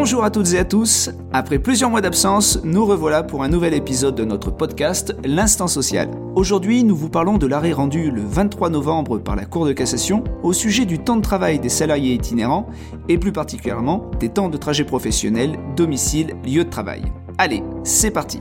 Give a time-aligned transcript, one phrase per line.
[0.00, 1.10] Bonjour à toutes et à tous.
[1.32, 6.08] Après plusieurs mois d'absence, nous revoilà pour un nouvel épisode de notre podcast L'Instant Social.
[6.36, 10.22] Aujourd'hui, nous vous parlons de l'arrêt rendu le 23 novembre par la Cour de cassation
[10.44, 12.68] au sujet du temps de travail des salariés itinérants
[13.08, 17.02] et plus particulièrement des temps de trajet professionnel, domicile, lieu de travail.
[17.36, 18.40] Allez, c'est parti.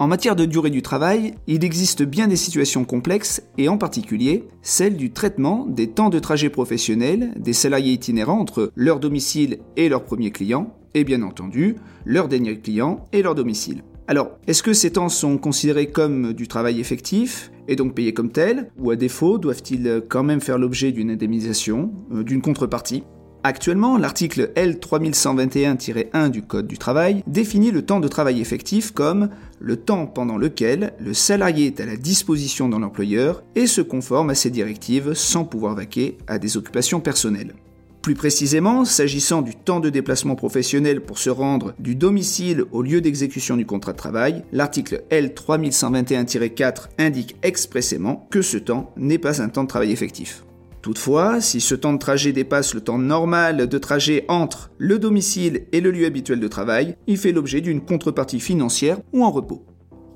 [0.00, 4.48] En matière de durée du travail, il existe bien des situations complexes et en particulier
[4.60, 9.88] celle du traitement des temps de trajet professionnel des salariés itinérants entre leur domicile et
[9.88, 13.82] leur premier client et bien entendu leur dernier client et leur domicile.
[14.08, 18.32] Alors, est-ce que ces temps sont considérés comme du travail effectif et donc payés comme
[18.32, 23.04] tel, ou à défaut doivent-ils quand même faire l'objet d'une indemnisation, euh, d'une contrepartie?
[23.46, 29.28] Actuellement, l'article L3121-1 du Code du travail définit le temps de travail effectif comme
[29.60, 34.30] le temps pendant lequel le salarié est à la disposition de l'employeur et se conforme
[34.30, 37.52] à ses directives sans pouvoir vaquer à des occupations personnelles.
[38.00, 43.02] Plus précisément, s'agissant du temps de déplacement professionnel pour se rendre du domicile au lieu
[43.02, 49.50] d'exécution du contrat de travail, l'article L3121-4 indique expressément que ce temps n'est pas un
[49.50, 50.44] temps de travail effectif.
[50.84, 55.62] Toutefois, si ce temps de trajet dépasse le temps normal de trajet entre le domicile
[55.72, 59.64] et le lieu habituel de travail, il fait l'objet d'une contrepartie financière ou en repos.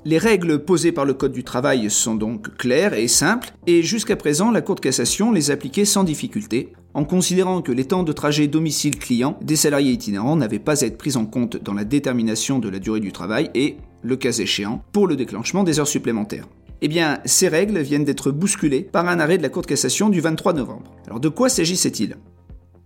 [0.04, 4.14] Les règles posées par le Code du travail sont donc claires et simples, et jusqu'à
[4.14, 8.12] présent, la Cour de cassation les appliquait sans difficulté, en considérant que les temps de
[8.12, 12.58] trajet domicile-client des salariés itinérants n'avaient pas à être pris en compte dans la détermination
[12.58, 16.46] de la durée du travail et, le cas échéant, pour le déclenchement des heures supplémentaires.
[16.80, 20.08] Eh bien, ces règles viennent d'être bousculées par un arrêt de la Cour de cassation
[20.08, 20.94] du 23 novembre.
[21.06, 22.16] Alors de quoi s'agissait-il?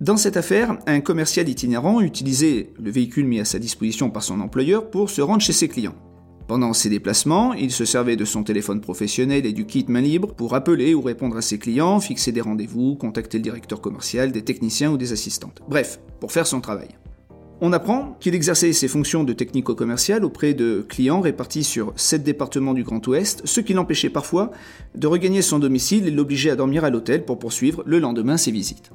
[0.00, 4.40] Dans cette affaire, un commercial itinérant utilisait le véhicule mis à sa disposition par son
[4.40, 5.94] employeur pour se rendre chez ses clients.
[6.48, 10.34] Pendant ses déplacements, il se servait de son téléphone professionnel et du kit main libre
[10.34, 14.42] pour appeler ou répondre à ses clients, fixer des rendez-vous, contacter le directeur commercial, des
[14.42, 15.62] techniciens ou des assistantes.
[15.68, 16.88] Bref, pour faire son travail.
[17.64, 22.74] On apprend qu'il exerçait ses fonctions de technico-commercial auprès de clients répartis sur sept départements
[22.74, 24.50] du Grand Ouest, ce qui l'empêchait parfois
[24.96, 28.50] de regagner son domicile et l'obligeait à dormir à l'hôtel pour poursuivre le lendemain ses
[28.50, 28.90] visites.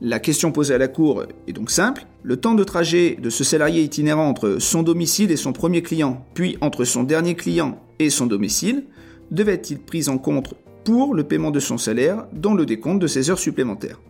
[0.00, 2.06] La question posée à la Cour est donc simple.
[2.22, 6.24] Le temps de trajet de ce salarié itinérant entre son domicile et son premier client,
[6.32, 8.84] puis entre son dernier client et son domicile,
[9.30, 10.54] devait-il pris en compte
[10.84, 14.00] pour le paiement de son salaire dans le décompte de ses heures supplémentaires?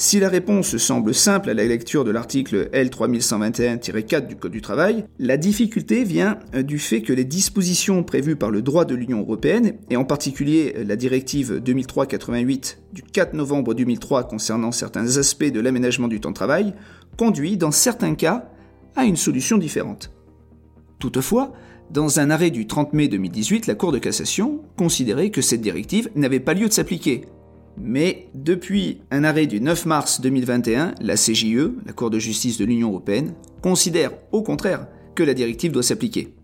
[0.00, 5.04] Si la réponse semble simple à la lecture de l'article L3121-4 du Code du travail,
[5.18, 9.18] la difficulté vient euh, du fait que les dispositions prévues par le droit de l'Union
[9.18, 15.50] européenne, et en particulier euh, la directive 2003-88 du 4 novembre 2003 concernant certains aspects
[15.50, 16.74] de l'aménagement du temps de travail,
[17.16, 18.52] conduisent dans certains cas
[18.94, 20.12] à une solution différente.
[21.00, 21.52] Toutefois,
[21.90, 26.08] dans un arrêt du 30 mai 2018, la Cour de cassation considérait que cette directive
[26.14, 27.24] n'avait pas lieu de s'appliquer,
[27.82, 32.64] mais depuis un arrêt du 9 mars 2021, la CJE, la Cour de justice de
[32.64, 36.34] l'Union européenne, considère au contraire que la directive doit s'appliquer.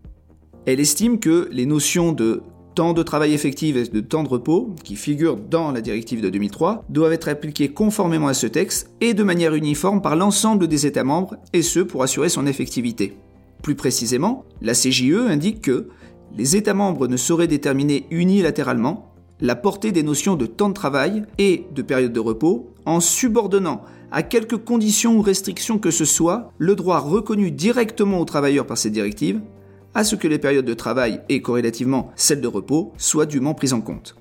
[0.67, 2.43] Elle estime que les notions de
[2.75, 6.29] temps de travail effectif et de temps de repos, qui figurent dans la directive de
[6.29, 10.87] 2003, doivent être appliquées conformément à ce texte et de manière uniforme par l'ensemble des
[10.87, 13.17] États membres, et ce pour assurer son effectivité.
[13.63, 15.89] Plus précisément, la CJE indique que
[16.37, 19.14] les États membres ne sauraient déterminer unilatéralement
[19.45, 23.83] la portée des notions de temps de travail et de période de repos en subordonnant
[24.11, 28.79] à quelques conditions ou restrictions que ce soit le droit reconnu directement aux travailleurs par
[28.79, 29.43] ces directives
[29.93, 33.75] à ce que les périodes de travail et corrélativement celles de repos soient dûment prises
[33.75, 34.17] en compte.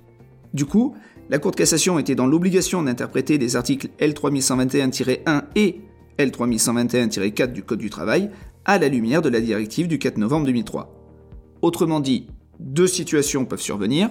[0.53, 0.93] Du coup,
[1.29, 5.79] la Cour de cassation était dans l'obligation d'interpréter les articles L3121-1 et
[6.19, 8.29] L3121-4 du Code du travail
[8.65, 10.93] à la lumière de la directive du 4 novembre 2003.
[11.61, 12.27] Autrement dit,
[12.59, 14.09] deux situations peuvent survenir.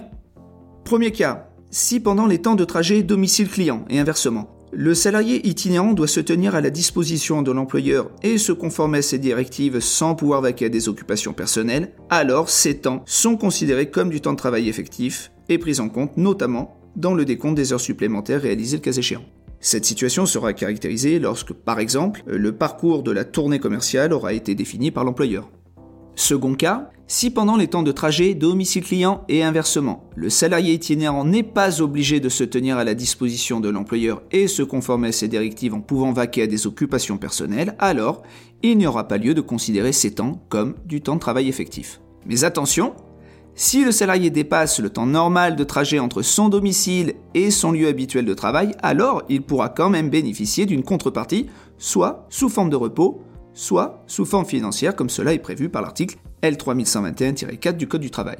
[0.85, 6.07] Premier cas, si pendant les temps de trajet domicile-client et inversement, le salarié itinérant doit
[6.07, 10.41] se tenir à la disposition de l'employeur et se conformer à ses directives sans pouvoir
[10.41, 14.67] vaquer à des occupations personnelles, alors ces temps sont considérés comme du temps de travail
[14.67, 18.91] effectif et pris en compte notamment dans le décompte des heures supplémentaires réalisées le cas
[18.91, 19.23] échéant.
[19.61, 24.55] Cette situation sera caractérisée lorsque, par exemple, le parcours de la tournée commerciale aura été
[24.55, 25.49] défini par l'employeur.
[26.15, 31.25] Second cas, si pendant les temps de trajet domicile client et inversement, le salarié itinérant
[31.25, 35.11] n'est pas obligé de se tenir à la disposition de l'employeur et se conformer à
[35.11, 38.23] ses directives en pouvant vaquer à des occupations personnelles, alors
[38.61, 41.99] il n'y aura pas lieu de considérer ces temps comme du temps de travail effectif.
[42.25, 42.93] Mais attention,
[43.55, 47.87] si le salarié dépasse le temps normal de trajet entre son domicile et son lieu
[47.87, 52.75] habituel de travail, alors il pourra quand même bénéficier d'une contrepartie, soit sous forme de
[52.75, 53.21] repos,
[53.53, 58.37] soit sous forme financière comme cela est prévu par l'article L3121-4 du Code du travail.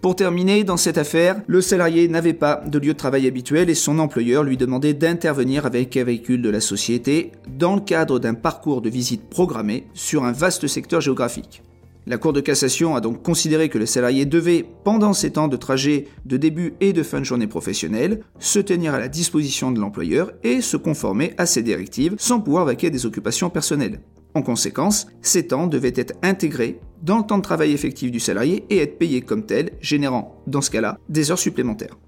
[0.00, 3.74] Pour terminer, dans cette affaire, le salarié n'avait pas de lieu de travail habituel et
[3.74, 8.32] son employeur lui demandait d'intervenir avec un véhicule de la société dans le cadre d'un
[8.32, 11.62] parcours de visite programmé sur un vaste secteur géographique.
[12.06, 15.56] La Cour de cassation a donc considéré que le salarié devait, pendant ses temps de
[15.56, 19.80] trajet de début et de fin de journée professionnelle, se tenir à la disposition de
[19.80, 24.00] l'employeur et se conformer à ses directives sans pouvoir vaquer des occupations personnelles.
[24.34, 28.64] En conséquence, ces temps devaient être intégrés dans le temps de travail effectif du salarié
[28.70, 31.98] et être payés comme tel, générant, dans ce cas-là, des heures supplémentaires.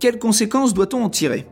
[0.00, 1.46] Quelles conséquences doit-on en tirer?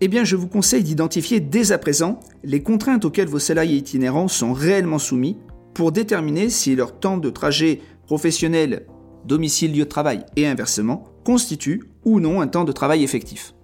[0.00, 4.28] Eh bien, je vous conseille d'identifier dès à présent les contraintes auxquelles vos salariés itinérants
[4.28, 5.36] sont réellement soumis
[5.74, 8.86] pour déterminer si leur temps de trajet professionnel,
[9.24, 13.54] domicile, lieu de travail et inversement constitue ou non un temps de travail effectif.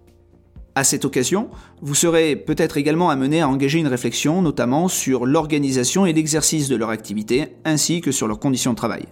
[0.75, 1.49] À cette occasion,
[1.83, 6.77] vous serez peut-être également amené à engager une réflexion notamment sur l'organisation et l'exercice de
[6.77, 9.07] leur activité ainsi que sur leurs conditions de travail.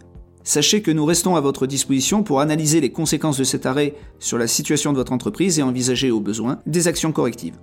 [0.45, 4.39] Sachez que nous restons à votre disposition pour analyser les conséquences de cet arrêt sur
[4.39, 7.59] la situation de votre entreprise et envisager au besoin des actions correctives.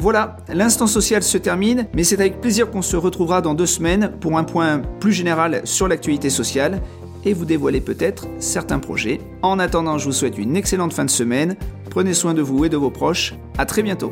[0.00, 4.12] Voilà, l'instant social se termine, mais c'est avec plaisir qu'on se retrouvera dans deux semaines
[4.18, 6.80] pour un point plus général sur l'actualité sociale
[7.26, 9.20] et vous dévoiler peut-être certains projets.
[9.42, 11.54] En attendant, je vous souhaite une excellente fin de semaine.
[11.90, 13.34] Prenez soin de vous et de vos proches.
[13.58, 14.10] À très bientôt.